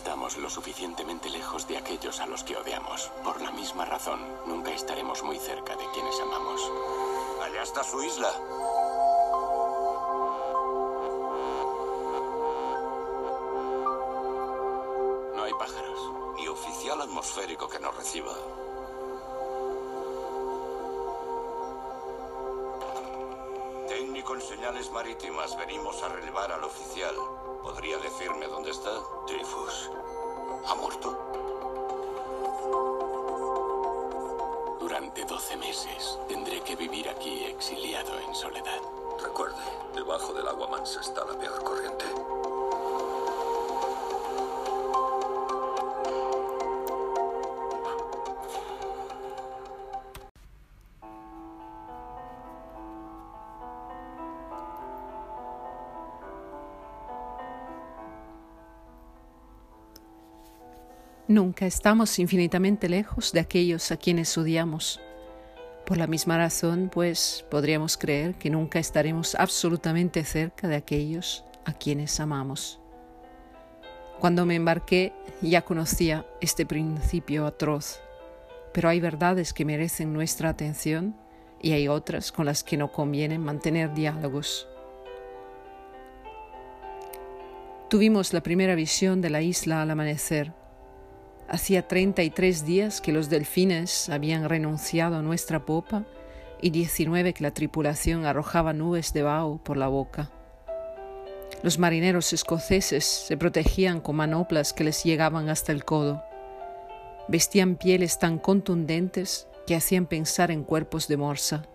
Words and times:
estamos 0.00 0.38
lo 0.38 0.48
suficientemente 0.48 1.28
lejos 1.28 1.68
de 1.68 1.76
aquellos 1.76 2.20
a 2.20 2.26
los 2.26 2.42
que 2.42 2.56
odiamos. 2.56 3.10
Por 3.22 3.38
la 3.42 3.50
misma 3.50 3.84
razón, 3.84 4.18
nunca 4.46 4.70
estaremos 4.70 5.22
muy 5.22 5.38
cerca 5.38 5.76
de 5.76 5.84
quienes 5.92 6.18
amamos. 6.20 6.72
Allá 7.42 7.62
está 7.62 7.84
su 7.84 8.02
isla. 8.02 8.32
No 15.36 15.42
hay 15.44 15.52
pájaros. 15.52 16.00
Ni 16.36 16.48
oficial 16.48 17.02
atmosférico 17.02 17.68
que 17.68 17.78
nos 17.78 17.94
reciba. 17.94 18.32
Nunca 61.30 61.64
estamos 61.64 62.18
infinitamente 62.18 62.88
lejos 62.88 63.30
de 63.30 63.38
aquellos 63.38 63.92
a 63.92 63.96
quienes 63.96 64.36
odiamos. 64.36 65.00
Por 65.86 65.96
la 65.96 66.08
misma 66.08 66.36
razón, 66.36 66.90
pues, 66.92 67.46
podríamos 67.48 67.96
creer 67.96 68.34
que 68.34 68.50
nunca 68.50 68.80
estaremos 68.80 69.36
absolutamente 69.36 70.24
cerca 70.24 70.66
de 70.66 70.74
aquellos 70.74 71.44
a 71.64 71.72
quienes 71.72 72.18
amamos. 72.18 72.80
Cuando 74.18 74.44
me 74.44 74.56
embarqué 74.56 75.12
ya 75.40 75.62
conocía 75.62 76.26
este 76.40 76.66
principio 76.66 77.46
atroz, 77.46 78.00
pero 78.74 78.88
hay 78.88 78.98
verdades 78.98 79.52
que 79.52 79.64
merecen 79.64 80.12
nuestra 80.12 80.48
atención 80.48 81.14
y 81.62 81.70
hay 81.70 81.86
otras 81.86 82.32
con 82.32 82.44
las 82.44 82.64
que 82.64 82.76
no 82.76 82.90
conviene 82.90 83.38
mantener 83.38 83.94
diálogos. 83.94 84.66
Tuvimos 87.88 88.32
la 88.32 88.42
primera 88.42 88.74
visión 88.74 89.20
de 89.20 89.30
la 89.30 89.42
isla 89.42 89.82
al 89.82 89.92
amanecer. 89.92 90.58
Hacía 91.50 91.88
33 91.88 92.64
días 92.64 93.00
que 93.00 93.10
los 93.10 93.28
delfines 93.28 94.08
habían 94.08 94.48
renunciado 94.48 95.16
a 95.16 95.22
nuestra 95.22 95.66
popa 95.66 96.04
y 96.62 96.70
19 96.70 97.34
que 97.34 97.42
la 97.42 97.50
tripulación 97.50 98.24
arrojaba 98.24 98.72
nubes 98.72 99.12
de 99.12 99.24
vaho 99.24 99.58
por 99.64 99.76
la 99.76 99.88
boca. 99.88 100.30
Los 101.64 101.80
marineros 101.80 102.32
escoceses 102.32 103.04
se 103.04 103.36
protegían 103.36 104.00
con 104.00 104.14
manoplas 104.14 104.72
que 104.72 104.84
les 104.84 105.02
llegaban 105.02 105.48
hasta 105.48 105.72
el 105.72 105.84
codo. 105.84 106.22
Vestían 107.26 107.74
pieles 107.74 108.20
tan 108.20 108.38
contundentes 108.38 109.48
que 109.66 109.74
hacían 109.74 110.06
pensar 110.06 110.52
en 110.52 110.62
cuerpos 110.62 111.08
de 111.08 111.16
morsa. 111.16 111.66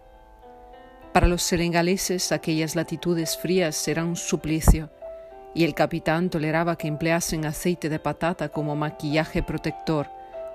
Para 1.11 1.27
los 1.27 1.43
senegaleses 1.43 2.31
aquellas 2.31 2.77
latitudes 2.77 3.37
frías 3.37 3.85
eran 3.89 4.07
un 4.07 4.15
suplicio 4.15 4.89
y 5.55 5.63
el 5.63 5.73
capitán 5.73 6.29
toleraba 6.29 6.77
que 6.77 6.87
empleasen 6.87 7.45
aceite 7.45 7.87
de 7.89 7.97
patata 7.97 8.49
como 8.49 8.75
maquillaje 8.75 9.41
protector 9.41 10.07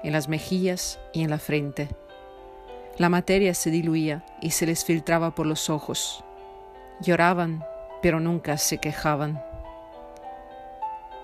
en 0.04 0.12
las 0.12 0.28
mejillas 0.28 1.00
y 1.14 1.24
en 1.24 1.30
la 1.30 1.38
frente. 1.38 1.88
La 2.98 3.08
materia 3.08 3.54
se 3.54 3.70
diluía 3.70 4.24
y 4.42 4.50
se 4.50 4.66
les 4.66 4.84
filtraba 4.84 5.34
por 5.34 5.46
los 5.46 5.70
ojos. 5.70 6.22
Lloraban, 7.00 7.64
pero 8.02 8.20
nunca 8.20 8.58
se 8.58 8.76
quejaban. 8.76 9.42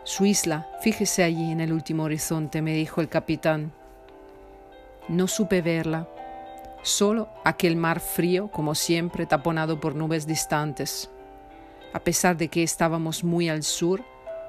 Su 0.04 0.24
isla, 0.24 0.66
fíjese 0.80 1.22
allí 1.22 1.52
en 1.52 1.60
el 1.60 1.72
último 1.72 2.04
horizonte, 2.04 2.62
me 2.62 2.72
dijo 2.72 3.02
el 3.02 3.10
capitán. 3.10 3.72
No 5.08 5.28
supe 5.28 5.60
verla, 5.60 6.08
solo 6.82 7.28
aquel 7.44 7.76
mar 7.76 8.00
frío, 8.00 8.48
como 8.50 8.74
siempre, 8.74 9.26
taponado 9.26 9.80
por 9.80 9.94
nubes 9.94 10.26
distantes. 10.26 11.10
A 11.92 12.00
pesar 12.00 12.36
de 12.36 12.48
que 12.48 12.62
estábamos 12.62 13.24
muy 13.24 13.48
al 13.48 13.62
sur, 13.62 14.04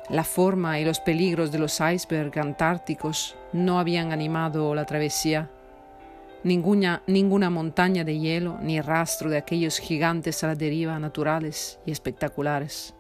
la 0.10 0.24
forma 0.24 0.80
y 0.80 0.86
los 0.86 1.00
peligros 1.00 1.52
de 1.52 1.60
los 1.60 1.80
icebergs 1.82 2.38
antárticos 2.38 3.36
no 3.52 3.80
habían 3.80 4.12
animado 4.12 4.74
la 4.74 4.86
travesía. 4.86 5.50
Ninguna, 6.44 7.04
ninguna 7.08 7.50
montaña 7.50 8.04
de 8.04 8.18
hielo 8.18 8.58
ni 8.62 8.80
rastro 8.80 9.30
de 9.30 9.38
aquellos 9.38 9.80
gigantes 9.80 10.44
a 10.44 10.48
la 10.48 10.56
deriva 10.56 10.98
naturales 11.00 11.80
y 11.86 11.92
espectaculares. 11.92 12.94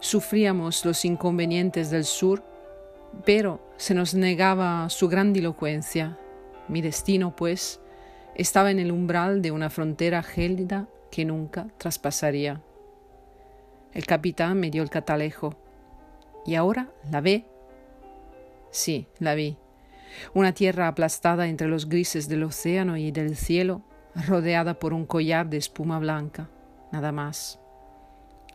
Sufríamos 0.00 0.84
los 0.84 1.04
inconvenientes 1.04 1.90
del 1.90 2.04
sur, 2.04 2.42
pero 3.24 3.60
se 3.76 3.94
nos 3.94 4.14
negaba 4.14 4.88
su 4.90 5.08
grandilocuencia. 5.08 6.18
Mi 6.66 6.82
destino, 6.82 7.34
pues, 7.34 7.80
estaba 8.34 8.70
en 8.70 8.78
el 8.78 8.90
umbral 8.92 9.42
de 9.42 9.50
una 9.50 9.70
frontera 9.70 10.22
gélida 10.22 10.88
que 11.10 11.24
nunca 11.24 11.68
traspasaría. 11.78 12.62
El 13.92 14.06
capitán 14.06 14.60
me 14.60 14.70
dio 14.70 14.82
el 14.82 14.90
catalejo. 14.90 15.54
¿Y 16.44 16.54
ahora 16.54 16.90
la 17.10 17.20
ve? 17.20 17.46
Sí, 18.70 19.06
la 19.18 19.34
vi. 19.34 19.56
Una 20.34 20.52
tierra 20.52 20.88
aplastada 20.88 21.48
entre 21.48 21.68
los 21.68 21.88
grises 21.88 22.28
del 22.28 22.44
océano 22.44 22.96
y 22.96 23.10
del 23.10 23.36
cielo, 23.36 23.82
rodeada 24.26 24.78
por 24.78 24.92
un 24.92 25.06
collar 25.06 25.48
de 25.48 25.58
espuma 25.58 25.98
blanca, 25.98 26.48
nada 26.92 27.12
más. 27.12 27.60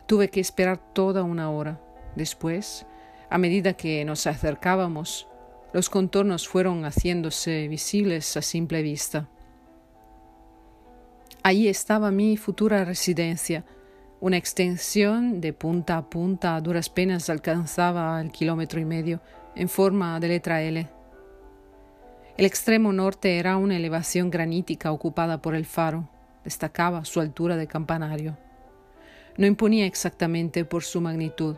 Tuve 0.06 0.28
que 0.28 0.40
esperar 0.40 0.78
toda 0.92 1.22
una 1.22 1.50
hora. 1.50 1.80
Después, 2.16 2.86
a 3.30 3.38
medida 3.38 3.72
que 3.74 4.04
nos 4.04 4.26
acercábamos, 4.26 5.28
los 5.72 5.90
contornos 5.90 6.46
fueron 6.46 6.84
haciéndose 6.84 7.66
visibles 7.68 8.36
a 8.36 8.42
simple 8.42 8.82
vista. 8.82 9.28
Allí 11.46 11.68
estaba 11.68 12.10
mi 12.10 12.38
futura 12.38 12.86
residencia. 12.86 13.66
Una 14.18 14.38
extensión 14.38 15.42
de 15.42 15.52
punta 15.52 15.98
a 15.98 16.08
punta 16.08 16.56
a 16.56 16.60
duras 16.62 16.88
penas 16.88 17.28
alcanzaba 17.28 18.18
el 18.22 18.32
kilómetro 18.32 18.80
y 18.80 18.86
medio, 18.86 19.20
en 19.54 19.68
forma 19.68 20.18
de 20.20 20.28
letra 20.28 20.62
L. 20.62 20.88
El 22.38 22.46
extremo 22.46 22.94
norte 22.94 23.36
era 23.36 23.58
una 23.58 23.76
elevación 23.76 24.30
granítica 24.30 24.90
ocupada 24.90 25.42
por 25.42 25.54
el 25.54 25.66
faro. 25.66 26.08
Destacaba 26.44 27.04
su 27.04 27.20
altura 27.20 27.58
de 27.58 27.66
campanario. 27.66 28.38
No 29.36 29.44
imponía 29.46 29.84
exactamente 29.84 30.64
por 30.64 30.82
su 30.82 31.02
magnitud, 31.02 31.56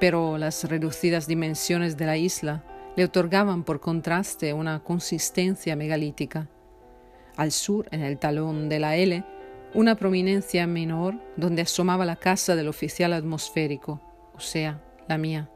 pero 0.00 0.38
las 0.38 0.64
reducidas 0.64 1.26
dimensiones 1.26 1.98
de 1.98 2.06
la 2.06 2.16
isla 2.16 2.64
le 2.96 3.04
otorgaban 3.04 3.62
por 3.64 3.80
contraste 3.80 4.54
una 4.54 4.82
consistencia 4.82 5.76
megalítica. 5.76 6.48
Al 7.38 7.52
sur, 7.52 7.86
en 7.92 8.02
el 8.02 8.18
talón 8.18 8.68
de 8.68 8.80
la 8.80 8.96
L, 8.96 9.24
una 9.72 9.94
prominencia 9.94 10.66
menor 10.66 11.14
donde 11.36 11.62
asomaba 11.62 12.04
la 12.04 12.16
casa 12.16 12.56
del 12.56 12.66
oficial 12.66 13.12
atmosférico, 13.12 14.00
o 14.34 14.40
sea, 14.40 14.82
la 15.06 15.18
mía. 15.18 15.48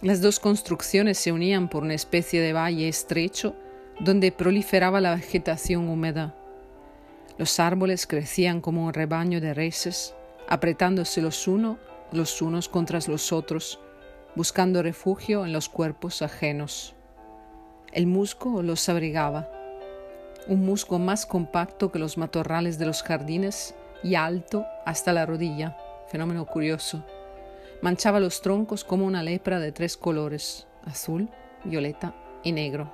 Las 0.00 0.20
dos 0.20 0.38
construcciones 0.38 1.18
se 1.18 1.32
unían 1.32 1.68
por 1.68 1.82
una 1.82 1.94
especie 1.94 2.40
de 2.40 2.52
valle 2.52 2.86
estrecho 2.86 3.56
donde 3.98 4.30
proliferaba 4.30 5.00
la 5.00 5.16
vegetación 5.16 5.88
húmeda. 5.88 6.36
Los 7.36 7.58
árboles 7.58 8.06
crecían 8.06 8.60
como 8.60 8.86
un 8.86 8.94
rebaño 8.94 9.40
de 9.40 9.54
reses, 9.54 10.14
apretándose 10.46 11.20
los, 11.20 11.48
uno, 11.48 11.80
los 12.12 12.40
unos 12.42 12.68
contra 12.68 13.00
los 13.08 13.32
otros, 13.32 13.80
buscando 14.36 14.84
refugio 14.84 15.44
en 15.44 15.52
los 15.52 15.68
cuerpos 15.68 16.22
ajenos. 16.22 16.94
El 17.90 18.06
musgo 18.06 18.62
los 18.62 18.88
abrigaba, 18.88 19.50
un 20.48 20.64
musgo 20.64 20.98
más 20.98 21.26
compacto 21.26 21.92
que 21.92 21.98
los 21.98 22.16
matorrales 22.16 22.78
de 22.78 22.86
los 22.86 23.02
jardines 23.02 23.74
y 24.02 24.14
alto 24.14 24.66
hasta 24.86 25.12
la 25.12 25.26
rodilla, 25.26 25.76
fenómeno 26.08 26.46
curioso. 26.46 27.04
Manchaba 27.82 28.18
los 28.18 28.40
troncos 28.40 28.82
como 28.82 29.04
una 29.06 29.22
lepra 29.22 29.60
de 29.60 29.72
tres 29.72 29.96
colores, 29.96 30.66
azul, 30.84 31.28
violeta 31.64 32.14
y 32.42 32.52
negro. 32.52 32.90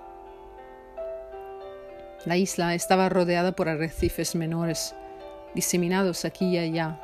La 2.25 2.37
isla 2.37 2.75
estaba 2.75 3.09
rodeada 3.09 3.53
por 3.53 3.69
arrecifes 3.69 4.35
menores, 4.35 4.95
diseminados 5.55 6.25
aquí 6.25 6.47
y 6.47 6.59
allá. 6.59 7.01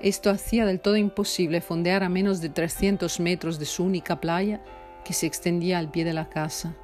Esto 0.00 0.28
hacía 0.28 0.66
del 0.66 0.80
todo 0.80 0.96
imposible 0.96 1.60
fondear 1.62 2.02
a 2.02 2.10
menos 2.10 2.40
de 2.40 2.50
300 2.50 3.18
metros 3.20 3.58
de 3.58 3.64
su 3.64 3.82
única 3.82 4.20
playa 4.20 4.60
que 5.04 5.14
se 5.14 5.26
extendía 5.26 5.78
al 5.78 5.90
pie 5.90 6.04
de 6.04 6.12
la 6.12 6.28
casa. 6.28 6.74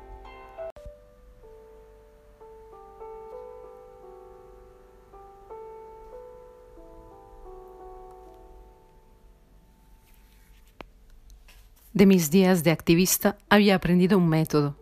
De 12.03 12.07
mis 12.07 12.33
días 12.33 12.65
de 12.65 12.73
activista 12.73 13.39
había 13.49 13.77
aprendido 13.77 14.19
un 14.19 14.29
método. 14.29 14.77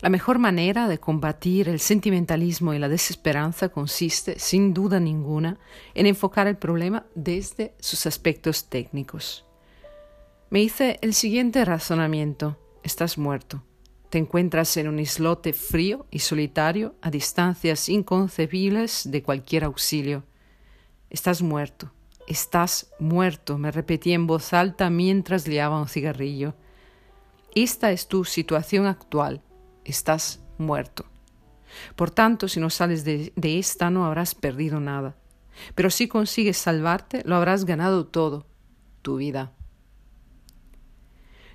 La 0.00 0.08
mejor 0.08 0.38
manera 0.38 0.88
de 0.88 0.96
combatir 0.96 1.68
el 1.68 1.78
sentimentalismo 1.78 2.72
y 2.72 2.78
la 2.78 2.88
desesperanza 2.88 3.68
consiste, 3.68 4.38
sin 4.38 4.72
duda 4.72 4.98
ninguna, 4.98 5.58
en 5.92 6.06
enfocar 6.06 6.46
el 6.46 6.56
problema 6.56 7.04
desde 7.14 7.74
sus 7.80 8.06
aspectos 8.06 8.70
técnicos. 8.70 9.44
Me 10.48 10.62
hice 10.62 10.98
el 11.02 11.12
siguiente 11.12 11.66
razonamiento. 11.66 12.56
Estás 12.82 13.18
muerto. 13.18 13.62
Te 14.08 14.16
encuentras 14.16 14.74
en 14.78 14.88
un 14.88 15.00
islote 15.00 15.52
frío 15.52 16.06
y 16.10 16.20
solitario 16.20 16.94
a 17.02 17.10
distancias 17.10 17.90
inconcebibles 17.90 19.02
de 19.10 19.22
cualquier 19.22 19.64
auxilio. 19.64 20.24
Estás 21.10 21.42
muerto. 21.42 21.92
Estás 22.28 22.92
muerto, 22.98 23.56
me 23.56 23.70
repetí 23.70 24.12
en 24.12 24.26
voz 24.26 24.52
alta 24.52 24.90
mientras 24.90 25.48
liaba 25.48 25.80
un 25.80 25.88
cigarrillo. 25.88 26.54
Esta 27.54 27.90
es 27.90 28.06
tu 28.06 28.26
situación 28.26 28.84
actual. 28.84 29.40
Estás 29.86 30.44
muerto. 30.58 31.06
Por 31.96 32.10
tanto, 32.10 32.46
si 32.46 32.60
no 32.60 32.68
sales 32.68 33.02
de, 33.04 33.32
de, 33.34 33.58
esta, 33.58 33.88
no 33.88 34.04
habrás 34.04 34.34
perdido 34.34 34.78
nada. 34.78 35.16
Pero 35.74 35.88
si 35.88 36.06
consigues 36.06 36.58
salvarte, 36.58 37.22
lo 37.24 37.34
habrás 37.34 37.64
ganado 37.64 38.06
todo, 38.06 38.46
tu 39.00 39.16
vida. 39.16 39.54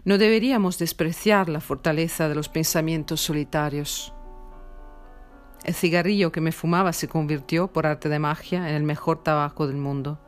No 0.05 0.17
deberíamos 0.17 0.79
despreciar 0.79 1.49
la 1.49 1.61
fortaleza 1.61 2.27
de 2.29 2.33
los 2.33 2.49
pensamientos 2.49 3.21
solitarios. 3.21 4.11
El 5.63 5.75
cigarrillo 5.75 6.31
que 6.31 6.41
me 6.41 6.51
fumaba 6.51 6.93
se 6.93 7.07
convirtió, 7.07 7.71
por 7.71 7.85
arte 7.85 8.09
de 8.09 8.17
magia, 8.17 8.67
en 8.67 8.75
el 8.75 8.83
mejor 8.83 9.21
tabaco 9.21 9.67
del 9.67 9.77
mundo 9.77 10.22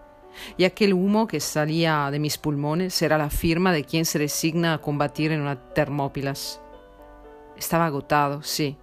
y 0.57 0.63
aquel 0.63 0.93
humo 0.93 1.27
que 1.27 1.39
salía 1.39 2.09
de 2.11 2.19
mis 2.19 2.37
pulmones 2.37 3.01
era 3.01 3.17
la 3.17 3.29
firma 3.29 3.73
de 3.73 3.83
quien 3.83 4.05
se 4.05 4.17
resigna 4.17 4.73
a 4.73 4.77
combatir 4.79 5.31
en 5.31 5.41
una 5.41 5.73
termópilas. 5.73 6.61
Estaba 7.57 7.85
agotado, 7.85 8.43
sí, 8.43 8.77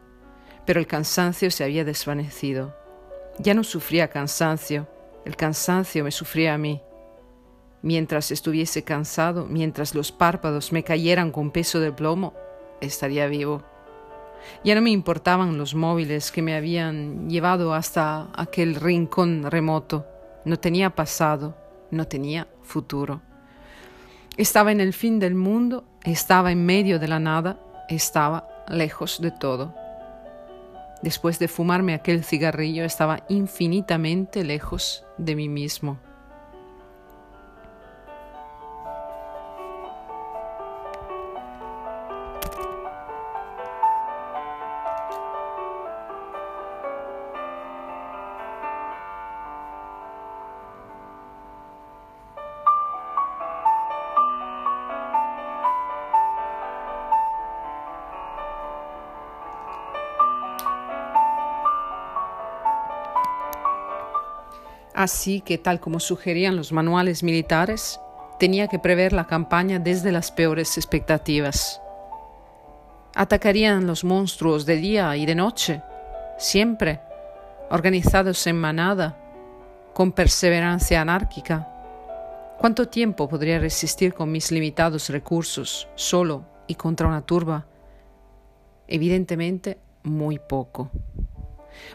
pero 0.67 0.81
el 0.81 0.87
cansancio 0.87 1.51
se 1.51 1.65
había 1.65 1.85
desvanecido. 1.85 2.75
Ya 3.39 3.55
no 3.55 3.65
sufría 3.65 4.09
cansancio, 4.09 4.89
el 5.25 5.37
cansancio 5.37 6.05
me 6.05 6.11
sufría 6.11 6.55
a 6.55 6.59
mí. 6.59 6.81
Mientras 7.83 8.31
estuviese 8.31 8.85
cansado, 8.85 9.47
mientras 9.47 9.95
los 9.95 10.13
párpados 10.13 10.73
me 10.73 10.85
cayeran 10.85 11.33
con 11.33 11.51
peso 11.51 11.81
de 11.81 11.93
plomo, 11.93 12.35
estaría 12.81 13.27
vivo. 13.27 13.63
Ya 14.65 14.75
no 14.75 14.83
me 14.83 14.91
importaban 14.91 15.59
los 15.59 15.75
móviles 15.75 16.33
que 16.33 16.43
me 16.43 16.57
habían 16.57 17.29
llevado 17.29 17.75
hasta 17.75 18.29
aquel 18.35 18.75
rincón 18.75 19.51
remoto 19.51 20.07
no 20.45 20.59
tenía 20.59 20.91
pasado, 20.91 21.57
no 21.91 22.07
tenía 22.07 22.49
futuro. 22.63 23.23
Estaba 24.37 24.73
en 24.73 24.81
el 24.81 24.93
fin 24.93 25.19
del 25.19 25.35
mundo, 25.35 25.85
estaba 26.05 26.53
en 26.53 26.65
medio 26.65 26.99
de 26.99 27.09
la 27.09 27.19
nada, 27.19 27.61
estaba 27.89 28.49
lejos 28.69 29.21
de 29.21 29.31
todo. 29.31 29.75
Después 31.03 31.39
de 31.39 31.49
fumarme 31.49 31.95
aquel 31.95 32.25
cigarrillo, 32.25 32.85
estaba 32.85 33.25
infinitamente 33.29 34.45
lejos 34.45 35.05
de 35.19 35.37
mí 35.37 35.49
mismo. 35.49 35.99
Así 64.95 65.41
que, 65.41 65.59
tal 65.59 65.81
como 65.81 66.01
sugerían 66.01 66.57
los 66.57 66.73
manuales 66.73 67.23
militares, 67.23 67.99
tenía 68.39 68.69
que 68.69 68.79
prever 68.79 69.13
la 69.13 69.27
campaña 69.27 69.79
desde 69.79 70.13
las 70.13 70.31
peores 70.31 70.77
expectativas. 70.77 71.81
Atacarían 73.15 73.87
los 73.87 74.05
monstruos 74.05 74.67
de 74.67 74.77
día 74.77 75.17
y 75.17 75.27
de 75.27 75.35
noche, 75.35 75.83
siempre, 76.39 77.01
organizados 77.71 78.47
en 78.47 78.57
manada, 78.57 79.19
con 79.95 80.13
perseverancia 80.13 81.01
anárquica. 81.01 81.69
¿Cuánto 82.59 82.89
tiempo 82.89 83.29
podría 83.29 83.59
resistir 83.59 84.15
con 84.15 84.31
mis 84.31 84.51
limitados 84.51 85.09
recursos, 85.09 85.89
solo 85.95 86.45
y 86.67 86.75
contra 86.75 87.09
una 87.09 87.23
turba? 87.23 87.67
Evidentemente, 88.89 89.79
muy 90.03 90.39
poco. 90.39 90.91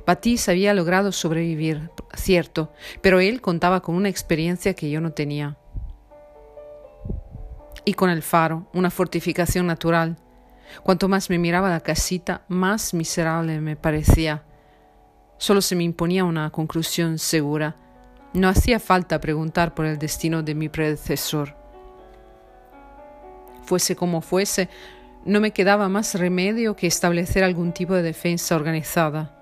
Batís 0.05 0.47
había 0.49 0.73
logrado 0.73 1.11
sobrevivir, 1.11 1.89
cierto, 2.15 2.71
pero 3.01 3.19
él 3.19 3.41
contaba 3.41 3.81
con 3.81 3.95
una 3.95 4.09
experiencia 4.09 4.73
que 4.73 4.89
yo 4.89 5.01
no 5.01 5.11
tenía. 5.11 5.57
Y 7.85 7.93
con 7.93 8.09
el 8.09 8.21
faro, 8.21 8.67
una 8.73 8.89
fortificación 8.89 9.67
natural. 9.67 10.17
Cuanto 10.83 11.07
más 11.07 11.29
me 11.29 11.37
miraba 11.37 11.69
la 11.69 11.79
casita, 11.79 12.43
más 12.47 12.93
miserable 12.93 13.61
me 13.61 13.75
parecía. 13.75 14.43
Solo 15.37 15.61
se 15.61 15.75
me 15.75 15.83
imponía 15.83 16.25
una 16.25 16.49
conclusión 16.49 17.17
segura. 17.19 17.75
No 18.33 18.49
hacía 18.49 18.79
falta 18.79 19.21
preguntar 19.21 19.73
por 19.73 19.85
el 19.85 19.97
destino 19.97 20.43
de 20.43 20.55
mi 20.55 20.67
predecesor. 20.67 21.55
Fuese 23.63 23.95
como 23.95 24.21
fuese, 24.21 24.69
no 25.25 25.39
me 25.41 25.51
quedaba 25.51 25.89
más 25.89 26.15
remedio 26.15 26.75
que 26.75 26.87
establecer 26.87 27.43
algún 27.43 27.73
tipo 27.73 27.93
de 27.93 28.01
defensa 28.01 28.55
organizada. 28.55 29.36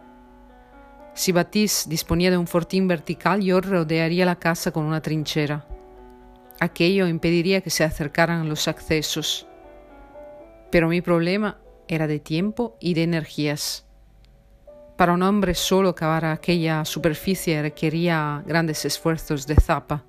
Si 1.16 1.32
Batís 1.32 1.86
disponía 1.88 2.30
de 2.30 2.38
un 2.38 2.46
fortín 2.46 2.90
vertical, 2.90 3.42
yo 3.42 3.62
rodearía 3.62 4.26
la 4.26 4.36
casa 4.36 4.72
con 4.72 4.84
una 4.84 5.02
trinchera. 5.02 5.66
Aquello 6.60 7.08
impediría 7.08 7.62
que 7.62 7.70
se 7.70 7.86
acercaran 7.86 8.50
los 8.50 8.68
accesos. 8.68 9.48
Pero 10.72 10.90
mi 10.90 11.02
problema 11.02 11.58
era 11.88 12.08
de 12.08 12.20
tiempo 12.20 12.76
y 12.82 12.96
de 12.96 13.04
energías. 13.04 13.86
Para 14.98 15.14
un 15.14 15.24
hombre 15.24 15.56
solo 15.56 15.96
cavar 15.96 16.26
aquella 16.26 16.84
superficie 16.84 17.62
requería 17.62 18.44
grandes 18.46 18.84
esfuerzos 18.84 19.48
de 19.48 19.56
zapa. 19.56 20.04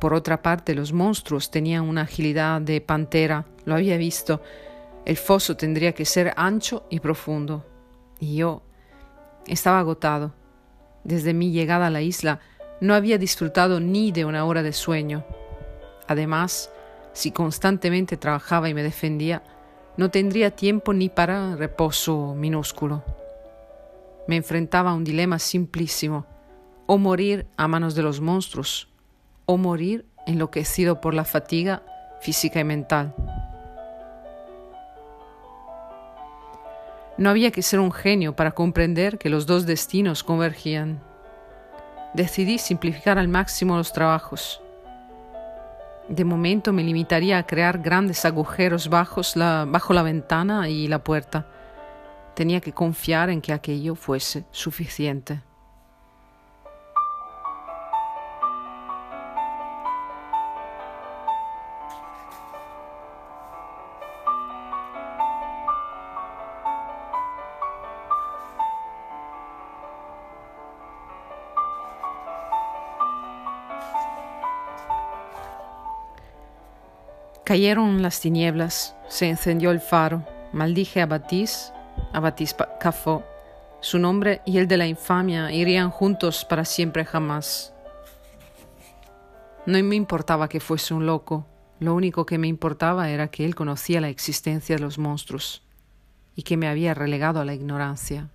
Por 0.00 0.14
otra 0.14 0.42
parte, 0.42 0.74
los 0.74 0.92
monstruos 0.92 1.48
tenían 1.48 1.88
una 1.88 2.02
agilidad 2.02 2.60
de 2.60 2.80
pantera, 2.80 3.46
lo 3.64 3.76
había 3.76 3.96
visto. 3.98 4.42
El 5.04 5.16
foso 5.16 5.56
tendría 5.56 5.92
que 5.92 6.04
ser 6.04 6.32
ancho 6.36 6.86
y 6.90 6.98
profundo. 6.98 7.64
Y 8.18 8.36
yo 8.36 8.62
estaba 9.46 9.78
agotado. 9.78 10.32
Desde 11.04 11.34
mi 11.34 11.50
llegada 11.50 11.88
a 11.88 11.90
la 11.90 12.02
isla 12.02 12.40
no 12.80 12.94
había 12.94 13.18
disfrutado 13.18 13.80
ni 13.80 14.12
de 14.12 14.24
una 14.24 14.44
hora 14.44 14.62
de 14.62 14.72
sueño. 14.72 15.24
Además, 16.08 16.70
si 17.12 17.30
constantemente 17.30 18.16
trabajaba 18.16 18.68
y 18.68 18.74
me 18.74 18.82
defendía, 18.82 19.42
no 19.96 20.10
tendría 20.10 20.50
tiempo 20.50 20.92
ni 20.92 21.08
para 21.08 21.56
reposo 21.56 22.34
minúsculo. 22.34 23.04
Me 24.26 24.36
enfrentaba 24.36 24.90
a 24.90 24.94
un 24.94 25.04
dilema 25.04 25.38
simplísimo, 25.38 26.26
o 26.86 26.98
morir 26.98 27.46
a 27.56 27.68
manos 27.68 27.94
de 27.94 28.02
los 28.02 28.20
monstruos, 28.20 28.88
o 29.46 29.56
morir 29.56 30.06
enloquecido 30.26 31.00
por 31.00 31.14
la 31.14 31.24
fatiga 31.24 31.82
física 32.20 32.60
y 32.60 32.64
mental. 32.64 33.14
No 37.18 37.30
había 37.30 37.50
que 37.50 37.62
ser 37.62 37.78
un 37.78 37.92
genio 37.92 38.34
para 38.34 38.52
comprender 38.52 39.18
que 39.18 39.28
los 39.28 39.46
dos 39.46 39.66
destinos 39.66 40.22
convergían. 40.24 41.00
Decidí 42.14 42.58
simplificar 42.58 43.18
al 43.18 43.28
máximo 43.28 43.76
los 43.76 43.92
trabajos. 43.92 44.60
De 46.08 46.24
momento 46.24 46.72
me 46.72 46.82
limitaría 46.82 47.38
a 47.38 47.46
crear 47.46 47.78
grandes 47.78 48.24
agujeros 48.24 48.88
bajos 48.88 49.34
bajo 49.36 49.92
la 49.92 50.02
ventana 50.02 50.68
y 50.68 50.88
la 50.88 51.04
puerta. 51.04 51.46
Tenía 52.34 52.60
que 52.60 52.72
confiar 52.72 53.30
en 53.30 53.40
que 53.40 53.52
aquello 53.52 53.94
fuese 53.94 54.44
suficiente. 54.50 55.40
Cayeron 77.52 78.00
las 78.00 78.18
tinieblas, 78.18 78.96
se 79.08 79.28
encendió 79.28 79.72
el 79.72 79.80
faro, 79.80 80.26
maldije 80.54 81.02
a 81.02 81.06
Batís, 81.06 81.70
a 82.14 82.18
Batís 82.18 82.56
Cafó. 82.80 83.24
Su 83.80 83.98
nombre 83.98 84.40
y 84.46 84.56
el 84.56 84.66
de 84.66 84.78
la 84.78 84.86
infamia 84.86 85.52
irían 85.52 85.90
juntos 85.90 86.46
para 86.46 86.64
siempre 86.64 87.04
jamás. 87.04 87.74
No 89.66 89.82
me 89.82 89.96
importaba 89.96 90.48
que 90.48 90.60
fuese 90.60 90.94
un 90.94 91.04
loco, 91.04 91.46
Lo 91.78 91.94
único 91.94 92.24
que 92.24 92.38
me 92.38 92.48
importaba 92.48 93.10
era 93.10 93.28
que 93.28 93.44
él 93.44 93.54
conocía 93.54 94.00
la 94.00 94.08
existencia 94.08 94.76
de 94.76 94.80
los 94.80 94.96
monstruos 94.96 95.62
y 96.34 96.44
que 96.44 96.56
me 96.56 96.68
había 96.68 96.94
relegado 96.94 97.38
a 97.38 97.44
la 97.44 97.52
ignorancia. 97.52 98.30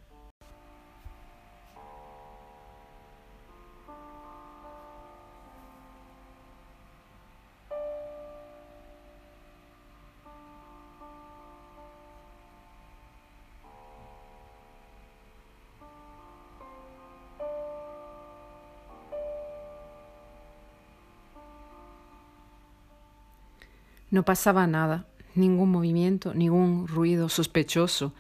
No 24.10 24.24
pasaba 24.24 24.68
nada, 24.68 25.06
ningún 25.36 25.70
movimiento, 25.70 26.34
ningún 26.34 26.88
ruido 26.88 27.28
sospechoso. 27.28 28.14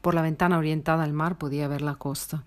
Por 0.00 0.14
la 0.14 0.22
ventana 0.22 0.58
orientada 0.58 1.02
al 1.02 1.12
mar 1.12 1.38
podía 1.38 1.66
ver 1.66 1.82
la 1.82 1.96
costa. 1.96 2.44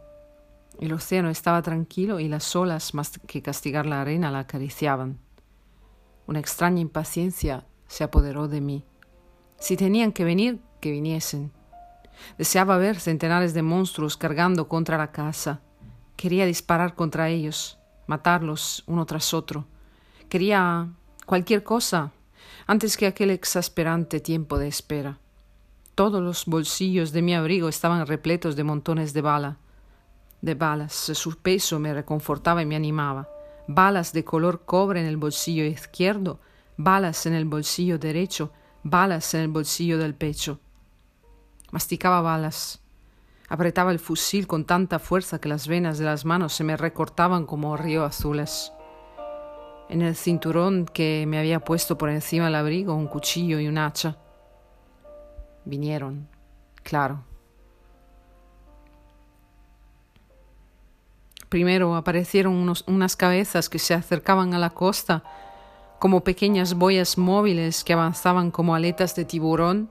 El 0.79 0.93
océano 0.93 1.29
estaba 1.29 1.61
tranquilo 1.61 2.19
y 2.19 2.29
las 2.29 2.55
olas, 2.55 2.93
más 2.93 3.19
que 3.27 3.41
castigar 3.41 3.85
la 3.85 4.01
arena, 4.01 4.31
la 4.31 4.39
acariciaban. 4.39 5.19
Una 6.27 6.39
extraña 6.39 6.79
impaciencia 6.79 7.65
se 7.87 8.03
apoderó 8.03 8.47
de 8.47 8.61
mí. 8.61 8.85
Si 9.59 9.75
tenían 9.75 10.11
que 10.13 10.23
venir, 10.23 10.61
que 10.79 10.91
viniesen. 10.91 11.51
Deseaba 12.37 12.77
ver 12.77 12.99
centenares 12.99 13.53
de 13.53 13.63
monstruos 13.63 14.17
cargando 14.17 14.67
contra 14.67 14.97
la 14.97 15.11
casa. 15.11 15.61
Quería 16.15 16.45
disparar 16.45 16.95
contra 16.95 17.29
ellos, 17.29 17.79
matarlos 18.05 18.83
uno 18.87 19.05
tras 19.05 19.33
otro. 19.33 19.65
Quería 20.29 20.89
cualquier 21.25 21.63
cosa 21.63 22.11
antes 22.67 22.97
que 22.97 23.07
aquel 23.07 23.29
exasperante 23.29 24.19
tiempo 24.19 24.59
de 24.59 24.67
espera. 24.67 25.19
Todos 25.95 26.21
los 26.21 26.45
bolsillos 26.45 27.13
de 27.13 27.21
mi 27.21 27.33
abrigo 27.33 27.69
estaban 27.69 28.05
repletos 28.05 28.57
de 28.57 28.65
montones 28.65 29.13
de 29.13 29.21
bala, 29.21 29.57
de 30.41 30.53
balas. 30.53 30.93
Su 30.93 31.37
peso 31.37 31.79
me 31.79 31.93
reconfortaba 31.93 32.61
y 32.61 32.65
me 32.65 32.75
animaba. 32.75 33.29
Balas 33.67 34.11
de 34.11 34.25
color 34.25 34.65
cobre 34.65 34.99
en 34.99 35.07
el 35.07 35.15
bolsillo 35.15 35.63
izquierdo, 35.63 36.39
balas 36.75 37.25
en 37.25 37.33
el 37.33 37.45
bolsillo 37.45 37.97
derecho, 37.97 38.51
balas 38.83 39.33
en 39.33 39.41
el 39.41 39.47
bolsillo 39.47 39.97
del 39.97 40.13
pecho. 40.13 40.59
Masticaba 41.71 42.21
balas. 42.21 42.81
Apretaba 43.47 43.91
el 43.91 43.99
fusil 43.99 44.45
con 44.45 44.65
tanta 44.65 44.99
fuerza 44.99 45.39
que 45.39 45.47
las 45.47 45.69
venas 45.69 45.97
de 45.99 46.05
las 46.05 46.25
manos 46.25 46.53
se 46.53 46.65
me 46.65 46.75
recortaban 46.75 47.45
como 47.45 47.77
río 47.77 48.03
azules. 48.03 48.73
En 49.89 50.01
el 50.01 50.15
cinturón 50.15 50.85
que 50.85 51.25
me 51.27 51.39
había 51.39 51.59
puesto 51.59 51.97
por 51.97 52.09
encima 52.09 52.45
del 52.45 52.55
abrigo 52.55 52.93
un 52.93 53.07
cuchillo 53.07 53.59
y 53.59 53.67
un 53.67 53.77
hacha. 53.77 54.17
Vinieron, 55.63 56.27
claro. 56.83 57.23
Primero 61.49 61.95
aparecieron 61.95 62.73
unas 62.87 63.15
cabezas 63.15 63.69
que 63.69 63.79
se 63.79 63.93
acercaban 63.93 64.53
a 64.53 64.59
la 64.59 64.71
costa 64.71 65.23
como 65.99 66.23
pequeñas 66.23 66.73
boyas 66.73 67.17
móviles 67.17 67.83
que 67.85 67.93
avanzaban 67.93 68.51
como 68.51 68.75
aletas 68.75 69.15
de 69.15 69.23
tiburón. 69.23 69.89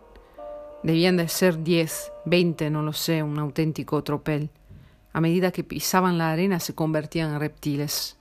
Debían 0.83 1.17
de 1.17 1.29
ser 1.29 1.65
diez, 1.65 2.13
veinte, 2.27 2.69
no 2.71 2.83
lo 2.83 2.93
sé, 2.93 3.23
un 3.23 3.39
auténtico 3.39 4.05
tropel. 4.05 4.51
A 5.15 5.21
medida 5.23 5.51
que 5.51 5.65
pisaban 5.65 6.19
la 6.19 6.31
arena 6.31 6.61
se 6.61 6.75
convertían 6.75 7.33
en 7.33 7.41
reptiles. 7.41 8.19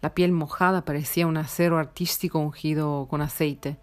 La 0.00 0.14
piel 0.14 0.32
mojada 0.32 0.84
parecía 0.84 1.26
un 1.26 1.36
acero 1.36 1.78
artístico 1.78 2.38
ungido 2.38 3.06
con 3.10 3.20
aceite. 3.20 3.76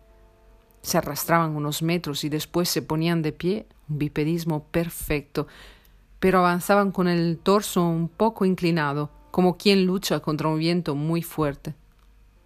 Se 0.82 0.98
arrastraban 0.98 1.56
unos 1.56 1.82
metros 1.82 2.24
y 2.24 2.30
después 2.30 2.70
se 2.70 2.82
ponían 2.82 3.22
de 3.22 3.34
pie, 3.34 3.68
un 3.90 4.00
bipedismo 4.00 4.64
perfecto, 4.66 5.48
pero 6.20 6.40
avanzaban 6.40 6.92
con 6.92 7.08
el 7.08 7.38
torso 7.38 7.84
un 7.84 8.08
poco 8.08 8.46
inclinado, 8.46 9.12
como 9.32 9.58
quien 9.58 9.86
lucha 9.86 10.22
contra 10.22 10.48
un 10.48 10.60
viento 10.60 10.96
muy 10.96 11.22
fuerte. 11.22 11.76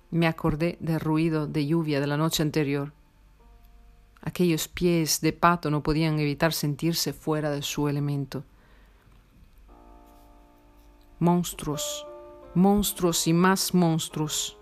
Me 0.10 0.26
acordé 0.26 0.78
del 0.80 1.00
ruido 1.00 1.46
de 1.46 1.68
lluvia 1.68 2.00
de 2.00 2.08
la 2.08 2.18
noche 2.18 2.42
anterior. 2.42 2.94
Aquellos 4.22 4.68
pies 4.68 5.22
de 5.22 5.32
pato 5.32 5.70
no 5.70 5.84
podían 5.84 6.20
evitar 6.20 6.52
sentirse 6.52 7.14
fuera 7.14 7.52
de 7.52 7.62
su 7.62 7.88
elemento. 7.88 8.44
Monstruos, 11.20 12.08
monstruos 12.54 13.28
y 13.28 13.34
más 13.34 13.74
monstruos. 13.74 14.58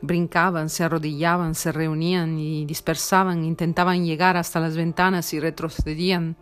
Brincaban, 0.00 0.68
se 0.68 0.84
arrodillaban, 0.84 1.54
se 1.54 1.70
reunían 1.70 2.38
y 2.38 2.66
dispersaban, 2.66 3.44
intentaban 3.44 4.04
llegar 4.04 4.36
hasta 4.36 4.58
las 4.60 4.76
ventanas 4.76 5.32
y 5.32 5.40
retrocedían. 5.40 6.36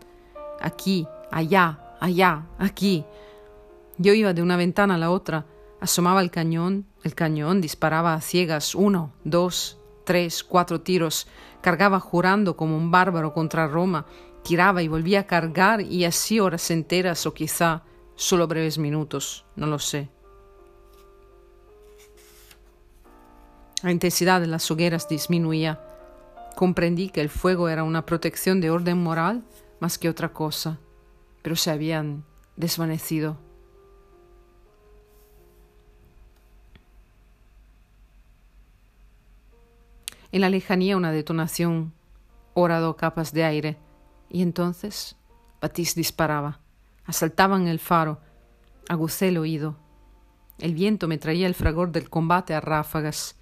Aquí, 0.61 1.07
allá, 1.31 1.97
allá, 2.01 2.47
aquí. 2.59 3.05
Yo 3.99 4.15
iba 4.15 4.33
de 4.33 4.43
una 4.43 4.57
ventana 4.57 4.95
a 4.95 4.99
la 4.99 5.11
otra, 5.11 5.45
asomaba 5.81 6.23
el 6.23 6.31
cañón, 6.31 6.87
el 7.03 7.15
cañón 7.15 7.61
disparaba 7.61 8.15
a 8.15 8.21
ciegas 8.23 8.75
uno, 8.75 9.13
dos, 9.25 9.79
tres, 10.05 10.43
cuatro 10.43 10.81
tiros, 10.81 11.29
cargaba 11.61 12.01
jurando 12.01 12.57
como 12.57 12.77
un 12.77 12.91
bárbaro 12.91 13.35
contra 13.35 13.67
Roma, 13.67 14.07
tiraba 14.43 14.83
y 14.83 14.89
volvía 14.89 15.21
a 15.21 15.27
cargar 15.27 15.83
y 15.83 16.07
así 16.07 16.41
horas 16.41 16.71
enteras 16.71 17.27
o 17.27 17.35
quizá 17.35 17.83
solo 18.21 18.47
breves 18.47 18.77
minutos, 18.77 19.47
no 19.57 19.67
lo 19.67 19.79
sé. 19.79 20.11
La 23.83 23.93
intensidad 23.93 24.43
de 24.43 24.47
las 24.47 24.71
hogueras 24.71 25.09
disminuía. 25.09 25.81
Comprendí 26.55 27.09
que 27.09 27.23
el 27.23 27.31
fuego 27.31 27.71
era 27.71 27.83
una 27.83 28.05
protección 28.05 28.61
de 28.61 28.69
orden 28.69 29.03
moral 29.03 29.43
más 29.81 29.97
que 29.97 30.11
otra 30.11 30.35
cosa, 30.35 30.79
pero 31.41 31.57
se 31.57 31.71
habían 31.71 32.23
desvanecido. 32.57 33.39
En 40.31 40.43
la 40.43 40.51
lejanía 40.51 40.99
una 40.99 41.11
detonación 41.11 41.95
orado 42.53 42.99
capas 42.99 43.33
de 43.33 43.45
aire, 43.45 43.79
y 44.29 44.43
entonces 44.43 45.17
Batiste 45.63 46.01
disparaba. 46.01 46.61
Asaltaban 47.05 47.67
el 47.67 47.79
faro. 47.79 48.21
Agucé 48.89 49.29
el 49.29 49.39
oído. 49.39 49.77
El 50.59 50.75
viento 50.75 51.09
me 51.09 51.19
traía 51.19 51.47
el 51.47 51.55
fragor 51.55 51.93
del 51.93 52.11
combate 52.11 52.55
a 52.55 52.61
ráfagas. 52.61 53.37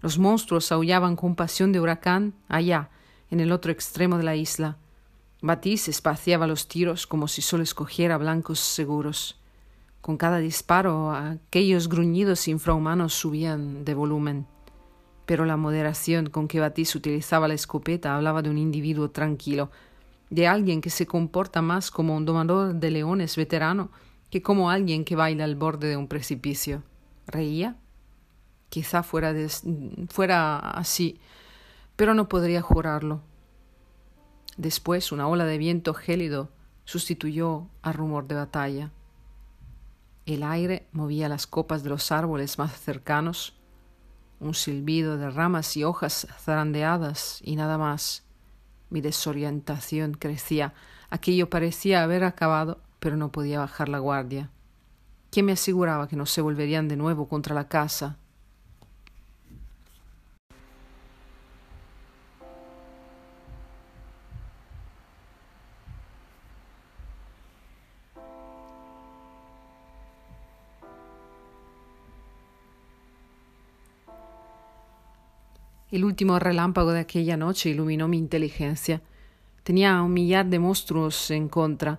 Los 0.00 0.18
monstruos 0.18 0.70
aullaban 0.70 1.16
con 1.16 1.34
pasión 1.34 1.72
de 1.72 1.80
huracán 1.80 2.34
allá, 2.48 2.90
en 3.30 3.40
el 3.40 3.52
otro 3.52 3.72
extremo 3.72 4.18
de 4.18 4.24
la 4.24 4.36
isla. 4.36 4.76
Batís 5.40 5.88
espaciaba 5.88 6.46
los 6.46 6.68
tiros 6.68 7.06
como 7.06 7.28
si 7.28 7.42
solo 7.42 7.62
escogiera 7.62 8.18
blancos 8.18 8.58
seguros. 8.58 9.38
Con 10.00 10.16
cada 10.16 10.38
disparo 10.38 11.12
aquellos 11.12 11.88
gruñidos 11.88 12.48
infrahumanos 12.48 13.14
subían 13.14 13.84
de 13.84 13.94
volumen. 13.94 14.46
Pero 15.26 15.44
la 15.44 15.56
moderación 15.56 16.30
con 16.30 16.48
que 16.48 16.60
Batís 16.60 16.94
utilizaba 16.94 17.48
la 17.48 17.54
escopeta 17.54 18.16
hablaba 18.16 18.42
de 18.42 18.50
un 18.50 18.58
individuo 18.58 19.10
tranquilo, 19.10 19.70
de 20.30 20.46
alguien 20.46 20.80
que 20.80 20.90
se 20.90 21.06
comporta 21.06 21.62
más 21.62 21.90
como 21.90 22.16
un 22.16 22.24
domador 22.24 22.74
de 22.74 22.90
leones 22.90 23.36
veterano 23.36 23.90
que 24.30 24.42
como 24.42 24.70
alguien 24.70 25.04
que 25.04 25.16
baila 25.16 25.44
al 25.44 25.56
borde 25.56 25.88
de 25.88 25.96
un 25.96 26.08
precipicio. 26.08 26.82
¿Reía? 27.26 27.76
Quizá 28.68 29.02
fuera, 29.02 29.34
fuera 30.08 30.58
así, 30.58 31.18
pero 31.96 32.14
no 32.14 32.28
podría 32.28 32.60
jurarlo. 32.60 33.22
Después 34.56 35.12
una 35.12 35.28
ola 35.28 35.44
de 35.44 35.56
viento 35.56 35.94
gélido 35.94 36.50
sustituyó 36.84 37.68
al 37.82 37.94
rumor 37.94 38.26
de 38.26 38.34
batalla. 38.34 38.90
El 40.26 40.42
aire 40.42 40.86
movía 40.92 41.28
las 41.28 41.46
copas 41.46 41.82
de 41.82 41.90
los 41.90 42.12
árboles 42.12 42.58
más 42.58 42.78
cercanos, 42.78 43.54
un 44.40 44.54
silbido 44.54 45.16
de 45.16 45.30
ramas 45.30 45.76
y 45.76 45.84
hojas 45.84 46.26
zarandeadas 46.38 47.40
y 47.42 47.56
nada 47.56 47.78
más. 47.78 48.27
Mi 48.90 49.00
desorientación 49.00 50.14
crecía. 50.14 50.74
Aquello 51.10 51.50
parecía 51.50 52.02
haber 52.02 52.24
acabado, 52.24 52.80
pero 53.00 53.16
no 53.16 53.30
podía 53.30 53.60
bajar 53.60 53.88
la 53.88 53.98
guardia. 53.98 54.50
¿Quién 55.30 55.46
me 55.46 55.52
aseguraba 55.52 56.08
que 56.08 56.16
no 56.16 56.26
se 56.26 56.40
volverían 56.40 56.88
de 56.88 56.96
nuevo 56.96 57.28
contra 57.28 57.54
la 57.54 57.68
casa? 57.68 58.16
El 75.98 76.04
último 76.04 76.38
relámpago 76.38 76.92
de 76.92 77.00
aquella 77.00 77.36
noche 77.36 77.70
iluminó 77.70 78.06
mi 78.06 78.18
inteligencia. 78.18 79.02
Tenía 79.64 80.00
un 80.00 80.12
millar 80.12 80.46
de 80.46 80.60
monstruos 80.60 81.28
en 81.32 81.48
contra, 81.48 81.98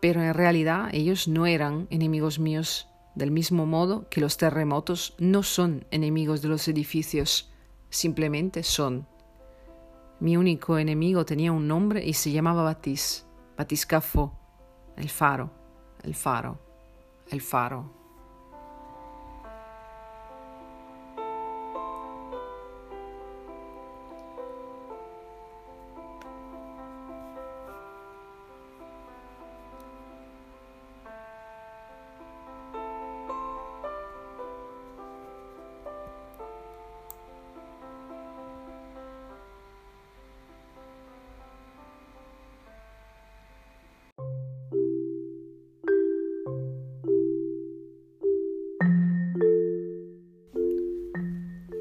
pero 0.00 0.22
en 0.22 0.32
realidad 0.34 0.88
ellos 0.92 1.26
no 1.26 1.46
eran 1.46 1.88
enemigos 1.90 2.38
míos. 2.38 2.86
del 3.16 3.32
mismo 3.32 3.66
modo 3.66 4.08
que 4.08 4.20
los 4.20 4.36
terremotos 4.36 5.16
no 5.18 5.42
son 5.42 5.84
enemigos 5.90 6.42
de 6.42 6.48
los 6.48 6.68
edificios, 6.68 7.50
simplemente 7.88 8.62
son. 8.62 9.08
Mi 10.20 10.36
único 10.36 10.78
enemigo 10.78 11.24
tenía 11.24 11.50
un 11.50 11.66
nombre 11.66 12.06
y 12.06 12.12
se 12.12 12.30
llamaba 12.30 12.62
Batis, 12.62 13.26
Batiscafo, 13.58 14.38
el 14.96 15.08
faro, 15.08 15.50
el 16.04 16.14
faro, 16.14 16.60
el 17.32 17.40
faro. 17.40 17.99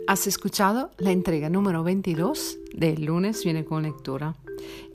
Has 0.10 0.26
escuchado 0.26 0.90
la 0.98 1.12
entrega 1.12 1.52
número 1.52 1.84
22 1.84 2.58
del 2.74 3.06
lunes 3.06 3.44
Viene 3.44 3.64
con 3.64 3.84
lectura. 3.84 4.36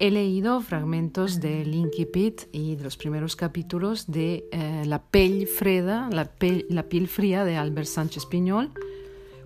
He 0.01 0.11
leído 0.11 0.61
fragmentos 0.61 1.39
del 1.39 1.89
Pit 2.13 2.43
y 2.51 2.75
de 2.75 2.83
los 2.83 2.97
primeros 2.97 3.37
capítulos 3.37 4.11
de 4.11 4.45
eh, 4.51 4.83
La 4.87 5.01
pell 5.01 5.47
freda, 5.47 6.11
la, 6.11 6.25
piel 6.33 7.07
fría 7.07 7.45
de 7.45 7.55
Albert 7.57 7.87
Sánchez 7.87 8.27
Piñol, 8.27 8.73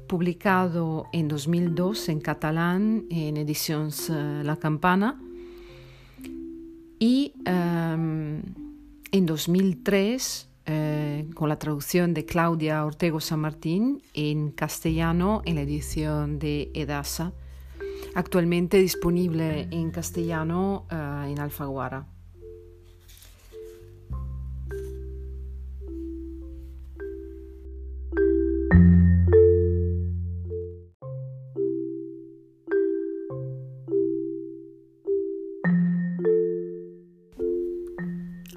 publicado 0.07 1.05
en 1.13 1.29
2002 1.29 2.09
en 2.09 2.21
catalán 2.21 3.05
en 3.11 3.37
Ediciones 3.37 4.09
eh, 4.09 4.41
La 4.43 4.57
Campana 4.57 5.21
y 6.99 7.35
em, 7.45 8.41
en 9.13 9.27
2003 9.27 10.49
eh, 10.71 11.27
con 11.35 11.49
la 11.49 11.59
traducción 11.59 12.13
de 12.13 12.27
Claudia 12.27 12.85
Ortego 12.85 13.21
San 13.21 13.41
Martín 13.41 14.03
en 14.13 14.51
castellano 14.51 15.41
en 15.47 15.55
la 15.55 15.63
edición 15.63 16.39
de 16.39 16.71
Edasa, 16.75 17.33
actualmente 18.15 18.77
disponible 18.77 19.67
en 19.71 19.91
castellano 19.91 20.87
eh, 20.91 21.31
en 21.31 21.39
Alfaguara. 21.39 22.07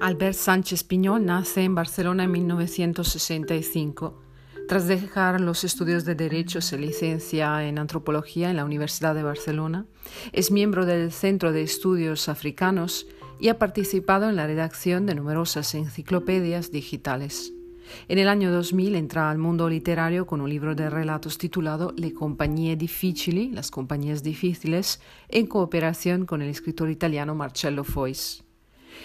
Albert 0.02 0.34
Sánchez 0.34 0.82
Piñol 0.82 1.24
nace 1.24 1.62
en 1.62 1.76
Barcelona 1.76 2.24
en 2.24 2.32
1965. 2.32 4.20
Tras 4.66 4.88
dejar 4.88 5.40
los 5.40 5.62
estudios 5.62 6.04
de 6.04 6.16
Derecho, 6.16 6.60
se 6.60 6.76
licencia 6.76 7.64
en 7.64 7.78
Antropología 7.78 8.50
en 8.50 8.56
la 8.56 8.64
Universidad 8.64 9.14
de 9.14 9.22
Barcelona. 9.22 9.86
Es 10.32 10.50
miembro 10.50 10.86
del 10.86 11.12
Centro 11.12 11.52
de 11.52 11.62
Estudios 11.62 12.28
Africanos 12.28 13.06
y 13.38 13.46
ha 13.46 13.60
participado 13.60 14.28
en 14.28 14.34
la 14.34 14.48
redacción 14.48 15.06
de 15.06 15.14
numerosas 15.14 15.72
enciclopedias 15.76 16.72
digitales. 16.72 17.52
En 18.08 18.18
el 18.18 18.26
año 18.26 18.50
2000 18.50 18.96
entra 18.96 19.30
al 19.30 19.38
mundo 19.38 19.68
literario 19.68 20.26
con 20.26 20.40
un 20.40 20.50
libro 20.50 20.74
de 20.74 20.90
relatos 20.90 21.38
titulado 21.38 21.94
Le 21.96 22.12
compagnie 22.12 22.74
difficili, 22.74 23.52
las 23.52 23.70
compañías 23.70 24.24
difíciles, 24.24 25.00
en 25.28 25.46
cooperación 25.46 26.26
con 26.26 26.42
el 26.42 26.48
escritor 26.48 26.90
italiano 26.90 27.36
Marcello 27.36 27.84
Foix. 27.84 28.42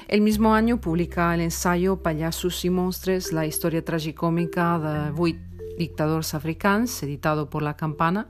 El 0.07 0.21
mismo 0.21 0.53
año 0.53 0.79
publica 0.79 1.33
el 1.35 1.41
ensayo 1.41 1.97
Payasos 2.01 2.63
y 2.63 2.69
Monstres, 2.69 3.33
la 3.33 3.45
historia 3.45 3.83
tragicómica 3.83 4.79
de 4.79 5.11
vuit 5.11 5.37
dictadores 5.77 6.33
africanos, 6.33 7.03
editado 7.03 7.49
por 7.49 7.61
La 7.61 7.75
Campana. 7.75 8.27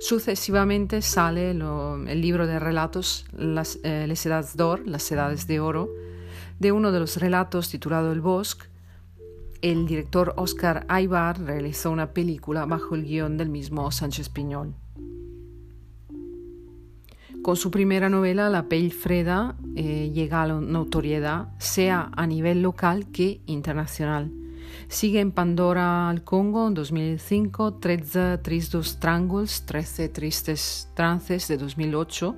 Sucesivamente 0.00 1.02
sale 1.02 1.52
el 1.52 2.20
libro 2.20 2.46
de 2.46 2.58
relatos 2.58 3.26
Las, 3.32 3.78
eh, 3.84 4.06
Les 4.08 4.26
Edades 4.26 4.56
d'Or, 4.56 4.86
Las 4.86 5.10
Edades 5.12 5.46
de 5.46 5.60
Oro, 5.60 5.88
de 6.58 6.72
uno 6.72 6.90
de 6.90 7.00
los 7.00 7.16
relatos 7.16 7.70
titulado 7.70 8.12
El 8.12 8.20
Bosque. 8.20 8.66
El 9.62 9.86
director 9.86 10.34
Oscar 10.36 10.84
Aybar 10.88 11.40
realizó 11.40 11.90
una 11.90 12.12
película 12.12 12.66
bajo 12.66 12.94
el 12.94 13.04
guion 13.04 13.36
del 13.36 13.48
mismo 13.48 13.90
Sánchez 13.90 14.28
Piñol. 14.28 14.74
Con 17.44 17.56
su 17.56 17.70
primera 17.70 18.08
novela, 18.08 18.48
La 18.48 18.70
Pell 18.70 18.90
Freda, 18.90 19.54
eh, 19.76 20.10
llega 20.14 20.40
a 20.40 20.46
la 20.46 20.54
notoriedad, 20.62 21.48
sea 21.58 22.10
a 22.16 22.26
nivel 22.26 22.62
local 22.62 23.08
que 23.12 23.42
internacional. 23.44 24.32
Sigue 24.88 25.20
en 25.20 25.30
Pandora 25.30 26.08
al 26.08 26.24
Congo 26.24 26.66
en 26.68 26.72
2005, 26.72 27.74
13 27.74 28.38
tristes 28.38 28.98
Trangles, 28.98 29.66
13 29.66 30.08
tristes 30.08 30.88
trances 30.94 31.46
de 31.48 31.58
2008, 31.58 32.34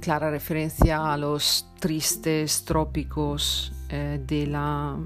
clara 0.00 0.30
referencia 0.30 1.12
a 1.12 1.16
los 1.16 1.66
tristes 1.80 2.64
trópicos 2.64 3.72
eh, 3.88 4.22
de 4.24 4.46
la 4.46 4.96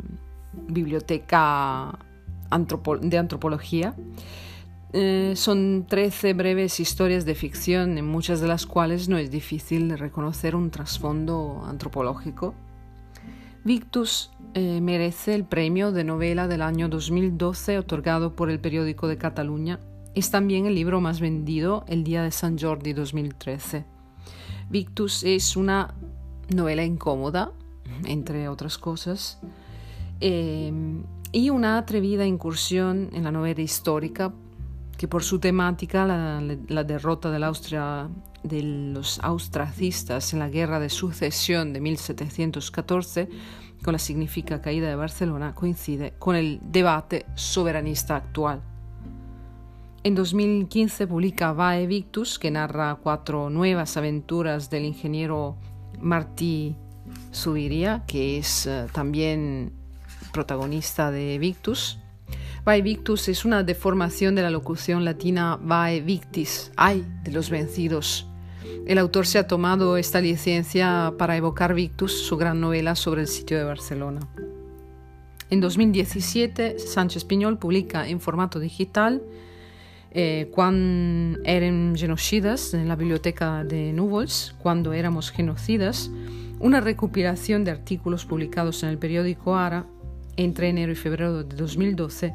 biblioteca 0.53 1.99
de 3.01 3.19
antropología. 3.19 3.95
Eh, 4.97 5.33
son 5.35 5.87
13 5.89 6.35
breves 6.35 6.79
historias 6.79 7.25
de 7.25 7.35
ficción, 7.35 7.99
en 7.99 8.07
muchas 8.07 8.41
de 8.41 8.47
las 8.47 8.65
cuales 8.65 9.09
no 9.09 9.19
es 9.19 9.29
difícil 9.29 9.99
reconocer 9.99 10.55
un 10.55 10.71
trasfondo 10.71 11.65
antropológico. 11.67 12.55
Victus 13.65 14.31
eh, 14.55 14.81
merece 14.81 15.35
el 15.35 15.47
premio 15.47 15.91
de 15.91 16.05
novela 16.05 16.47
del 16.47 16.63
año 16.63 16.89
2012 16.89 17.77
otorgado 17.77 18.37
por 18.37 18.51
el 18.51 18.61
periódico 18.61 19.09
de 19.09 19.19
Cataluña. 19.19 19.81
Es 20.15 20.31
también 20.31 20.67
el 20.67 20.77
libro 20.77 21.01
más 21.01 21.19
vendido 21.19 21.85
el 21.89 22.05
día 22.05 22.23
de 22.23 22.31
San 22.31 22.57
Jordi 22.57 22.93
2013. 22.93 23.87
Victus 24.71 25.25
es 25.25 25.57
una 25.57 25.93
novela 26.55 26.85
incómoda, 26.85 27.51
entre 28.05 28.49
otras 28.49 28.79
cosas, 28.79 29.41
eh, 30.21 30.73
y 31.33 31.51
una 31.51 31.79
atrevida 31.79 32.25
incursión 32.27 33.11
en 33.13 33.25
la 33.25 33.33
novela 33.33 33.61
histórica 33.61 34.33
que 34.97 35.09
por 35.09 35.23
su 35.23 35.39
temática, 35.39 36.07
la, 36.07 36.85
derrota 36.85 37.31
de, 37.31 37.39
la 37.39 37.49
Austria, 37.49 38.09
de 38.43 38.63
los 38.63 39.19
austracistas 39.21 40.33
en 40.33 40.39
la 40.39 40.49
guerra 40.49 40.81
de 40.81 40.89
sucesión 40.89 41.73
de 41.73 41.81
1714, 41.81 43.29
con 43.83 43.93
la 43.93 43.99
significa 43.99 44.61
caída 44.63 44.89
de 44.89 44.97
Barcelona, 44.97 45.55
coincide 45.55 46.15
con 46.19 46.37
el 46.37 46.61
debate 46.63 47.27
soberanista 47.35 48.17
actual. 48.17 48.63
En 50.03 50.15
2015 50.15 51.07
publica 51.07 51.53
Vae 51.53 51.87
Victus, 51.87 52.39
que 52.39 52.51
narra 52.51 52.97
cuatro 52.97 53.49
nuevas 53.51 53.97
aventuras 53.97 54.69
del 54.69 54.85
ingeniero 54.85 55.57
Martí 56.01 56.77
Subiria, 57.31 58.05
que 58.07 58.39
es 58.39 58.67
eh, 58.67 58.87
también 58.93 59.73
protagonista 60.33 61.11
de 61.11 61.39
Victus, 61.39 62.01
Vae 62.65 62.81
victus 62.81 63.29
es 63.29 63.45
una 63.45 63.63
deformación 63.63 64.35
de 64.35 64.41
la 64.41 64.49
locución 64.49 65.05
latina 65.05 65.59
vae 65.61 66.01
victis, 66.01 66.73
ay 66.77 67.05
de 67.23 67.31
los 67.31 67.51
vencidos. 67.51 68.27
El 68.87 68.97
autor 68.97 69.27
se 69.27 69.39
ha 69.39 69.47
tomado 69.47 69.99
esta 69.99 70.23
licencia 70.23 71.13
para 71.19 71.37
evocar 71.37 71.75
Victus, 71.75 72.13
su 72.13 72.39
gran 72.39 72.63
novela 72.63 72.95
sobre 72.95 73.21
el 73.21 73.29
sitio 73.29 73.59
de 73.59 73.65
Barcelona. 73.65 74.21
En 75.51 75.61
2017, 75.61 76.79
Sánchez 76.79 77.25
Piñol 77.25 77.59
publica 77.59 78.09
en 78.09 78.19
formato 78.19 78.59
digital 78.59 79.23
eh, 80.11 80.51
eren 81.45 81.95
genocidas 81.97 82.73
en 82.73 82.89
la 82.89 82.97
biblioteca 82.97 83.63
de 83.63 83.93
Núvols, 83.93 84.55
Cuando 84.59 84.95
éramos 84.95 85.31
genocidas, 85.31 86.11
una 86.61 86.81
recopilación 86.81 87.65
de 87.65 87.73
artículos 87.73 88.25
publicados 88.25 88.83
en 88.85 88.89
el 88.89 88.97
periódico 88.97 89.55
Ara 89.55 89.85
entre 90.37 90.69
enero 90.69 90.93
y 90.93 90.97
febrero 90.97 91.43
de 91.43 91.57
2012 91.57 92.35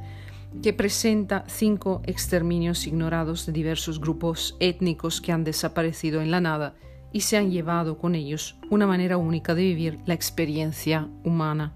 que 0.64 0.74
presenta 0.74 1.46
cinco 1.48 2.02
exterminios 2.06 2.88
ignorados 2.88 3.46
de 3.46 3.52
diversos 3.52 4.00
grupos 4.00 4.58
étnicos 4.60 5.22
que 5.22 5.32
han 5.32 5.44
desaparecido 5.44 6.22
en 6.22 6.32
la 6.32 6.42
nada 6.42 6.76
y 7.12 7.22
se 7.22 7.38
han 7.38 7.52
llevado 7.52 7.98
con 7.98 8.16
ellos 8.16 8.56
una 8.70 8.86
manera 8.86 9.18
única 9.18 9.56
de 9.56 9.64
vivir 9.64 10.00
la 10.06 10.14
experiencia 10.14 11.08
humana. 11.24 11.74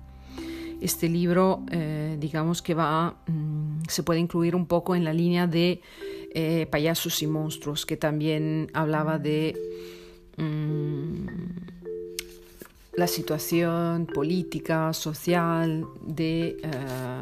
Este 0.81 1.07
libro, 1.07 1.63
eh, 1.71 2.17
digamos 2.19 2.61
que 2.61 2.73
va, 2.73 3.15
mm, 3.27 3.83
se 3.87 4.03
puede 4.03 4.19
incluir 4.19 4.55
un 4.55 4.65
poco 4.65 4.95
en 4.95 5.05
la 5.05 5.13
línea 5.13 5.47
de 5.47 5.81
eh, 6.35 6.67
Payasos 6.69 7.21
y 7.21 7.27
Monstruos, 7.27 7.85
que 7.85 7.95
también 7.95 8.69
hablaba 8.73 9.17
de 9.17 9.55
mm, 10.37 11.72
la 12.95 13.07
situación 13.07 14.05
política, 14.05 14.93
social 14.93 15.85
de 16.01 16.57
eh, 16.61 17.21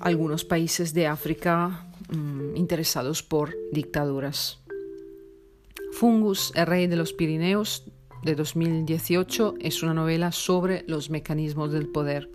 algunos 0.00 0.44
países 0.44 0.94
de 0.94 1.06
África 1.06 1.88
mm, 2.08 2.56
interesados 2.56 3.22
por 3.22 3.54
dictaduras. 3.72 4.60
Fungus, 5.92 6.52
el 6.54 6.66
rey 6.66 6.86
de 6.86 6.96
los 6.96 7.12
Pirineos, 7.12 7.84
de 8.24 8.34
2018, 8.34 9.54
es 9.60 9.82
una 9.82 9.94
novela 9.94 10.32
sobre 10.32 10.84
los 10.88 11.10
mecanismos 11.10 11.72
del 11.72 11.88
poder. 11.88 12.30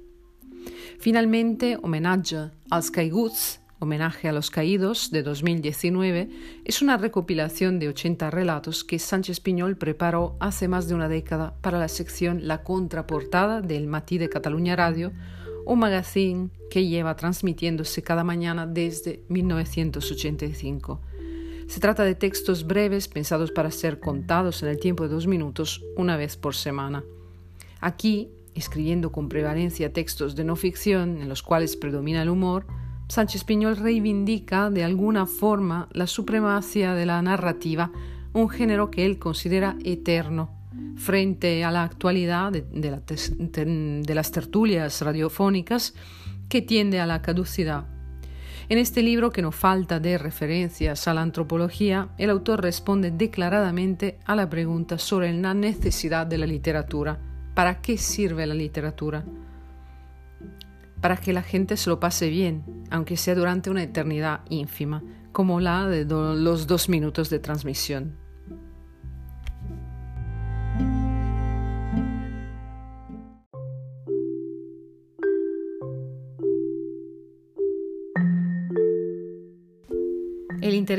Finalmente, 1.00 1.78
Homenaje 1.82 2.52
als 2.70 2.92
Caiguts, 2.92 3.60
Homenaje 3.82 4.28
a 4.28 4.34
los 4.34 4.52
Caídos, 4.52 5.10
de 5.10 5.24
2019, 5.24 6.30
es 6.66 6.82
una 6.82 6.98
recopilación 6.98 7.80
de 7.80 7.88
80 7.88 8.30
relatos 8.30 8.84
que 8.84 9.00
Sánchez 9.00 9.40
Piñol 9.40 9.78
preparó 9.78 10.36
hace 10.42 10.68
más 10.68 10.90
de 10.90 10.96
una 10.96 11.08
década 11.08 11.56
para 11.62 11.80
la 11.80 11.88
sección 11.88 12.46
La 12.46 12.62
Contraportada 12.64 13.62
del 13.62 13.88
Matí 13.88 14.18
de 14.18 14.28
Cataluña 14.28 14.76
Radio, 14.76 15.14
un 15.66 15.80
magazine 15.80 16.50
que 16.70 16.88
lleva 16.88 17.16
transmitiéndose 17.16 18.04
cada 18.04 18.26
mañana 18.26 18.68
desde 18.68 19.24
1985. 19.30 21.00
Se 21.68 21.80
trata 21.80 22.04
de 22.04 22.16
textos 22.16 22.68
breves 22.68 23.08
pensados 23.08 23.52
para 23.52 23.72
ser 23.72 24.02
contados 24.02 24.62
en 24.62 24.68
el 24.68 24.80
tiempo 24.80 25.04
de 25.04 25.14
dos 25.14 25.26
minutos 25.26 25.86
una 25.96 26.18
vez 26.18 26.36
por 26.36 26.54
semana. 26.54 27.06
Aquí, 27.80 28.30
escribiendo 28.56 29.14
con 29.14 29.30
prevalencia 29.30 29.94
textos 29.94 30.36
de 30.36 30.44
no 30.44 30.58
ficción 30.58 31.22
en 31.22 31.30
los 31.30 31.44
cuales 31.44 31.78
predomina 31.78 32.24
el 32.24 32.30
humor, 32.30 32.66
Sánchez 33.10 33.44
Piñol 33.44 33.76
reivindica 33.76 34.70
de 34.70 34.84
alguna 34.84 35.26
forma 35.26 35.90
la 35.94 36.06
supremacía 36.06 36.94
de 36.94 37.08
la 37.08 37.20
narrativa, 37.24 37.92
un 38.34 38.50
género 38.50 38.92
que 38.92 39.04
él 39.04 39.18
considera 39.18 39.76
eterno, 39.84 40.52
frente 40.96 41.64
a 41.64 41.72
la 41.72 41.84
actualidad 41.84 42.52
de, 42.52 44.14
las 44.14 44.32
tertulias 44.32 45.02
radiofónicas 45.02 45.96
que 46.50 46.62
tiende 46.62 47.00
a 47.00 47.08
la 47.08 47.24
caducidad. 47.24 47.86
En 48.70 48.78
este 48.78 49.02
libro, 49.02 49.32
que 49.32 49.42
no 49.42 49.52
falta 49.52 50.00
de 50.00 50.20
referencias 50.20 51.08
a 51.08 51.16
la 51.16 51.24
antropología, 51.24 52.10
el 52.20 52.30
autor 52.30 52.62
responde 52.62 53.10
declaradamente 53.10 54.20
a 54.26 54.36
la 54.36 54.48
pregunta 54.48 55.00
sobre 55.00 55.34
la 55.34 55.56
necesidad 55.56 56.28
de 56.28 56.38
la 56.38 56.46
literatura. 56.46 57.18
¿Para 57.56 57.82
qué 57.82 57.98
sirve 57.98 58.46
la 58.46 58.54
literatura? 58.54 59.26
Para 61.02 61.18
que 61.18 61.34
la 61.34 61.44
gente 61.44 61.78
se 61.78 61.90
lo 61.90 62.00
pase 62.00 62.30
bien, 62.30 62.64
aunque 62.90 63.18
sea 63.18 63.36
durante 63.36 63.70
una 63.70 63.84
eternidad 63.84 64.42
ínfima, 64.50 65.04
como 65.32 65.60
la 65.60 65.88
de 65.88 66.06
los 66.06 66.68
dos 66.68 66.90
minutos 66.90 67.30
de 67.30 67.40
transmisión. 67.40 68.18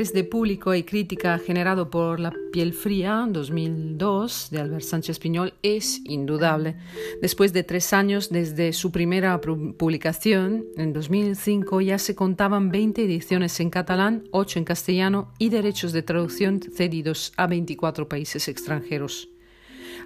Interés 0.00 0.14
de 0.14 0.24
público 0.24 0.74
y 0.74 0.82
crítica 0.82 1.38
generado 1.38 1.90
por 1.90 2.20
La 2.20 2.32
piel 2.52 2.72
fría 2.72 3.26
2002 3.28 4.48
de 4.50 4.58
Albert 4.58 4.82
Sánchez 4.82 5.18
Piñol 5.18 5.52
es 5.62 6.00
indudable. 6.06 6.76
Después 7.20 7.52
de 7.52 7.64
tres 7.64 7.92
años 7.92 8.30
desde 8.30 8.72
su 8.72 8.92
primera 8.92 9.38
publicación, 9.42 10.64
en 10.78 10.94
2005 10.94 11.82
ya 11.82 11.98
se 11.98 12.14
contaban 12.14 12.70
20 12.70 13.04
ediciones 13.04 13.60
en 13.60 13.68
catalán, 13.68 14.24
8 14.30 14.60
en 14.60 14.64
castellano 14.64 15.34
y 15.38 15.50
derechos 15.50 15.92
de 15.92 16.02
traducción 16.02 16.60
cedidos 16.62 17.34
a 17.36 17.46
24 17.46 18.08
países 18.08 18.48
extranjeros. 18.48 19.28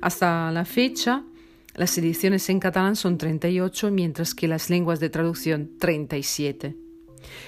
Hasta 0.00 0.50
la 0.50 0.64
fecha, 0.64 1.22
las 1.76 1.96
ediciones 1.98 2.48
en 2.50 2.58
catalán 2.58 2.96
son 2.96 3.16
38, 3.16 3.92
mientras 3.92 4.34
que 4.34 4.48
las 4.48 4.70
lenguas 4.70 4.98
de 4.98 5.10
traducción 5.10 5.70
37. 5.78 6.83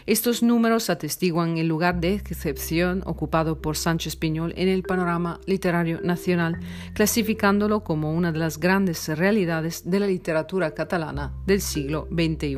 Estos 0.06 0.42
números 0.42 0.90
atestiguan 0.90 1.58
el 1.58 1.68
lugar 1.68 2.00
de 2.00 2.14
excepción 2.14 3.02
ocupado 3.06 3.60
por 3.60 3.76
Sánchez 3.76 4.16
Piñol 4.16 4.52
en 4.56 4.68
el 4.68 4.82
panorama 4.82 5.40
literario 5.46 6.00
nacional, 6.02 6.58
clasificándolo 6.94 7.82
como 7.84 8.12
una 8.12 8.32
de 8.32 8.38
las 8.38 8.58
grandes 8.58 9.08
realidades 9.08 9.88
de 9.88 10.00
la 10.00 10.06
literatura 10.06 10.72
catalana 10.72 11.32
del 11.46 11.60
siglo 11.60 12.08
XXI. 12.10 12.56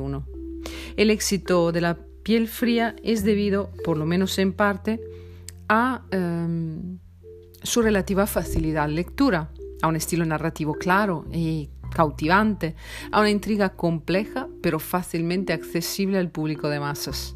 El 0.96 1.10
éxito 1.10 1.72
de 1.72 1.80
la 1.80 1.98
piel 2.22 2.48
fría 2.48 2.94
es 3.02 3.24
debido, 3.24 3.70
por 3.84 3.96
lo 3.96 4.04
menos 4.04 4.38
en 4.38 4.52
parte, 4.52 5.00
a 5.68 6.02
em, 6.10 6.98
su 7.62 7.82
relativa 7.82 8.26
facilidad 8.26 8.86
de 8.88 8.94
lectura, 8.94 9.50
a 9.82 9.88
un 9.88 9.96
estilo 9.96 10.24
narrativo 10.24 10.74
claro 10.74 11.24
y 11.32 11.70
cautivante, 11.98 12.76
a 13.10 13.18
una 13.18 13.30
intriga 13.30 13.70
compleja 13.70 14.46
pero 14.62 14.78
fácilmente 14.78 15.52
accesible 15.52 16.18
al 16.18 16.30
público 16.30 16.68
de 16.68 16.78
masas. 16.78 17.34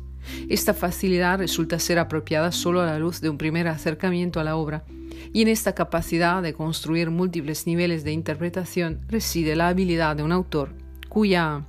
Esta 0.48 0.72
facilidad 0.72 1.40
resulta 1.40 1.80
ser 1.80 1.98
apropiada 1.98 2.52
solo 2.52 2.80
a 2.80 2.86
la 2.86 3.00
luz 3.00 3.20
de 3.20 3.28
un 3.28 3.38
primer 3.38 3.66
acercamiento 3.66 4.38
a 4.38 4.44
la 4.44 4.54
obra, 4.54 4.84
y 5.32 5.42
en 5.42 5.48
esta 5.48 5.74
capacidad 5.74 6.40
de 6.42 6.52
construir 6.52 7.10
múltiples 7.10 7.66
niveles 7.66 8.04
de 8.04 8.12
interpretación 8.12 9.00
reside 9.08 9.56
la 9.56 9.66
habilidad 9.66 10.14
de 10.14 10.22
un 10.22 10.30
autor 10.30 10.70
cuya 11.08 11.64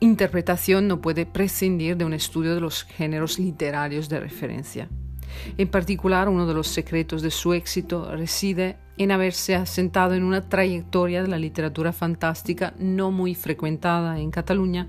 interpretación 0.00 0.88
no 0.88 1.00
puede 1.00 1.24
prescindir 1.24 1.96
de 1.96 2.04
un 2.04 2.12
estudio 2.12 2.54
de 2.54 2.60
los 2.60 2.84
géneros 2.84 3.38
literarios 3.38 4.10
de 4.10 4.20
referencia. 4.20 4.90
En 5.58 5.68
particular, 5.68 6.28
uno 6.28 6.46
de 6.46 6.54
los 6.54 6.68
secretos 6.68 7.22
de 7.22 7.30
su 7.30 7.52
éxito 7.52 8.10
reside 8.14 8.76
en 8.98 9.12
haberse 9.12 9.54
asentado 9.54 10.14
en 10.14 10.24
una 10.24 10.48
trayectoria 10.48 11.22
de 11.22 11.28
la 11.28 11.38
literatura 11.38 11.92
fantástica 11.92 12.74
no 12.78 13.10
muy 13.10 13.34
frecuentada 13.34 14.18
en 14.18 14.30
Cataluña 14.30 14.88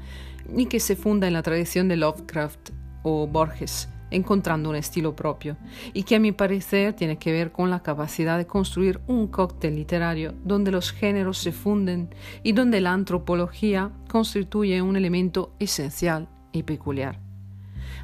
y 0.56 0.66
que 0.66 0.80
se 0.80 0.96
funda 0.96 1.28
en 1.28 1.34
la 1.34 1.44
tradición 1.44 1.88
de 1.88 1.96
Lovecraft 1.96 2.72
o 3.04 3.28
Borges, 3.28 3.90
encontrando 4.10 4.70
un 4.70 4.76
estilo 4.76 5.16
propio, 5.16 5.58
y 5.94 6.04
que 6.04 6.16
a 6.16 6.20
mi 6.20 6.32
parecer 6.32 6.94
tiene 6.94 7.18
que 7.18 7.32
ver 7.32 7.52
con 7.52 7.70
la 7.70 7.82
capacidad 7.82 8.38
de 8.38 8.48
construir 8.48 9.00
un 9.08 9.28
cóctel 9.28 9.76
literario 9.76 10.34
donde 10.44 10.72
los 10.72 10.92
géneros 10.92 11.38
se 11.38 11.52
funden 11.52 12.10
y 12.44 12.52
donde 12.52 12.82
la 12.82 12.92
antropología 12.92 13.92
constituye 14.10 14.82
un 14.82 14.98
elemento 14.98 15.54
esencial 15.60 16.28
y 16.52 16.64
peculiar. 16.64 17.31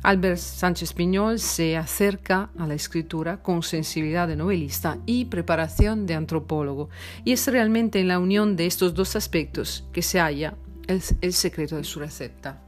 Albert 0.08 0.38
Sánchez 0.38 0.94
Piñol 0.94 1.38
se 1.38 1.76
acerca 1.76 2.50
a 2.58 2.66
la 2.66 2.76
escritura 2.76 3.44
con 3.44 3.62
sensibilidad 3.62 4.26
de 4.26 4.38
novelista 4.38 5.00
y 5.06 5.26
preparación 5.26 6.06
de 6.06 6.14
antropólogo, 6.14 6.90
y 7.26 7.34
es 7.34 7.46
realmente 7.46 8.00
en 8.00 8.08
la 8.08 8.18
unión 8.18 8.56
de 8.56 8.68
estos 8.68 8.94
dos 8.94 9.18
aspectos 9.18 9.84
que 9.92 10.02
se 10.02 10.22
halla 10.22 10.56
el, 10.88 11.02
secreto. 11.34 11.76
De 11.76 11.84
su 11.84 12.00
receta. 12.00 12.62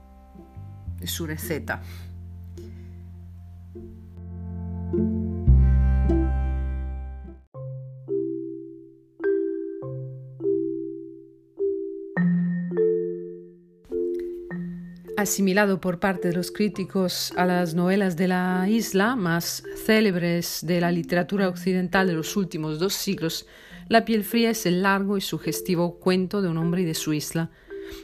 Asimilado 15.19 15.81
por 15.81 15.99
parte 15.99 16.29
de 16.29 16.33
los 16.33 16.49
críticos 16.49 17.33
a 17.35 17.45
las 17.45 17.75
novelas 17.75 18.15
de 18.15 18.29
la 18.29 18.67
isla 18.69 19.17
más 19.17 19.63
célebres 19.85 20.59
de 20.63 20.79
la 20.79 20.91
literatura 20.91 21.49
occidental 21.49 22.07
de 22.07 22.13
los 22.13 22.37
últimos 22.37 22.79
dos 22.79 22.93
siglos, 22.93 23.45
La 23.89 24.05
piel 24.05 24.23
fría 24.23 24.51
es 24.51 24.67
el 24.67 24.83
largo 24.83 25.17
y 25.17 25.21
sugestivo 25.21 25.99
cuento 25.99 26.43
de 26.43 26.47
un 26.47 26.57
hombre 26.57 26.83
y 26.83 26.85
de 26.85 26.93
su 26.93 27.11
isla. 27.11 27.49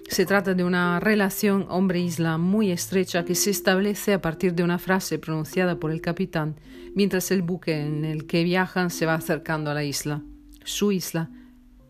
Se 0.10 0.26
trata 0.26 0.56
de 0.56 0.64
una 0.64 1.00
relación 1.00 1.68
hombre-isla 1.70 2.40
muy 2.40 2.72
estrecha 2.72 3.24
que 3.24 3.36
se 3.36 3.52
establece 3.52 4.14
a 4.14 4.22
partir 4.22 4.56
de 4.56 4.64
una 4.64 4.80
frase 4.80 5.20
pronunciada 5.20 5.80
por 5.80 5.92
el 5.92 6.02
capitán 6.02 6.60
mientras 6.96 7.30
el 7.30 7.44
buque 7.44 7.80
en 7.82 8.04
el 8.04 8.26
que 8.26 8.44
viajan 8.44 8.90
se 8.90 9.06
va 9.06 9.14
acercando 9.14 9.70
a 9.70 9.76
la 9.76 9.84
isla. 9.84 10.24
Su 10.64 10.92
isla. 10.92 11.30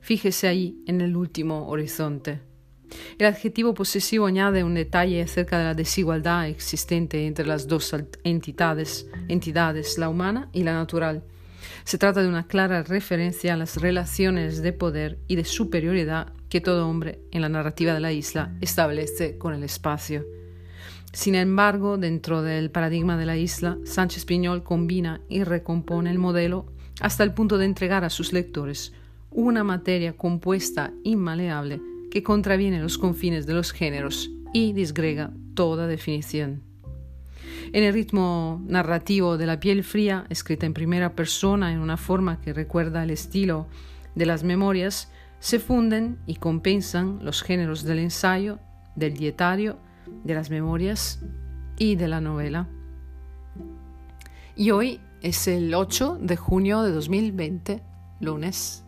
Fíjese 0.01 0.47
ahí 0.49 0.83
en 0.85 0.99
el 0.99 1.15
último 1.15 1.67
horizonte. 1.69 2.41
El 3.17 3.27
adjetivo 3.27 3.73
posesivo 3.73 4.25
añade 4.25 4.63
un 4.63 4.73
detalle 4.73 5.21
acerca 5.21 5.57
de 5.57 5.63
la 5.63 5.73
desigualdad 5.73 6.47
existente 6.47 7.25
entre 7.27 7.45
las 7.45 7.67
dos 7.67 7.95
entidades, 8.23 9.07
entidades, 9.27 9.97
la 9.97 10.09
humana 10.09 10.49
y 10.53 10.63
la 10.63 10.73
natural. 10.73 11.23
Se 11.83 11.97
trata 11.97 12.21
de 12.21 12.27
una 12.27 12.47
clara 12.47 12.83
referencia 12.83 13.53
a 13.53 13.57
las 13.57 13.77
relaciones 13.77 14.61
de 14.61 14.73
poder 14.73 15.19
y 15.27 15.35
de 15.35 15.45
superioridad 15.45 16.33
que 16.49 16.61
todo 16.61 16.87
hombre 16.87 17.19
en 17.31 17.41
la 17.41 17.49
narrativa 17.49 17.93
de 17.93 17.99
la 17.99 18.11
isla 18.11 18.55
establece 18.61 19.37
con 19.37 19.53
el 19.53 19.63
espacio. 19.63 20.25
Sin 21.13 21.35
embargo, 21.35 21.97
dentro 21.97 22.41
del 22.41 22.71
paradigma 22.71 23.17
de 23.17 23.25
la 23.25 23.37
isla, 23.37 23.77
Sánchez 23.85 24.25
Piñol 24.25 24.63
combina 24.63 25.21
y 25.29 25.43
recompone 25.43 26.11
el 26.11 26.19
modelo 26.19 26.65
hasta 26.99 27.23
el 27.23 27.33
punto 27.33 27.57
de 27.57 27.65
entregar 27.65 28.03
a 28.03 28.09
sus 28.09 28.33
lectores 28.33 28.93
una 29.31 29.63
materia 29.63 30.13
compuesta 30.13 30.91
inmaleable 31.03 31.81
que 32.15 32.23
contraviene 32.23 32.79
los 32.79 32.97
confines 32.97 33.45
de 33.45 33.53
los 33.53 33.73
géneros 33.73 34.31
y 34.53 34.71
disgrega 34.71 35.33
toda 35.53 35.85
definición. 35.85 36.63
En 37.73 37.83
el 37.83 37.93
ritmo 37.93 38.63
narrativo 38.65 39.37
de 39.37 39.45
La 39.45 39.59
piel 39.59 39.83
fría, 39.83 40.25
escrita 40.29 40.65
en 40.65 40.73
primera 40.73 41.13
persona 41.13 41.73
en 41.73 41.79
una 41.79 41.97
forma 41.97 42.39
que 42.39 42.53
recuerda 42.53 43.03
el 43.03 43.09
estilo 43.09 43.67
de 44.15 44.25
las 44.25 44.45
memorias 44.45 45.11
se 45.41 45.59
funden 45.59 46.17
y 46.25 46.35
compensan 46.35 47.19
los 47.21 47.43
géneros 47.43 47.83
del 47.83 47.99
ensayo, 47.99 48.59
del 48.95 49.17
dietario, 49.17 49.75
de 50.23 50.35
las 50.35 50.49
memorias 50.49 51.19
y 51.77 51.97
de 51.97 52.07
la 52.07 52.21
novela. 52.21 52.69
Y 54.55 54.71
hoy 54.71 55.01
es 55.21 55.49
el 55.49 55.73
8 55.73 56.19
de 56.21 56.37
junio 56.37 56.81
de 56.81 56.93
2020, 56.93 57.83
lunes. 58.21 58.84